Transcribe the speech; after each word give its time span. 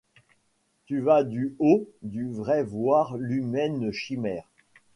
Tu 0.87 0.99
vas 0.99 1.23
du 1.23 1.53
haut 1.59 1.87
du 2.01 2.27
vrai 2.31 2.63
voir 2.63 3.17
l'humaine 3.17 3.91
chimère 3.91 4.47